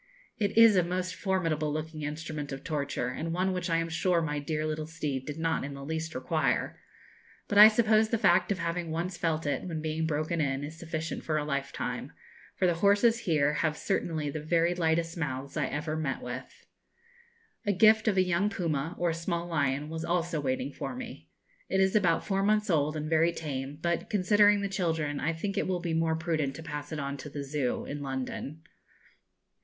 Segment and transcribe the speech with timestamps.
[0.39, 4.19] It is a most formidable looking instrument of torture, and one which I am sure
[4.19, 6.79] my dear little steed did not in the least require;
[7.47, 10.79] but I suppose the fact of having once felt it, when being broken in, is
[10.79, 12.13] sufficient for a lifetime,
[12.55, 16.51] for the horses here have certainly the very lightest mouths I ever met with.
[17.67, 21.29] A gift of a young puma, or small lion, was also waiting for me.
[21.69, 25.59] It is about four months old, and very tame; but, considering the children, I think
[25.59, 28.63] it will be more prudent to pass it on to the Zoo, in London.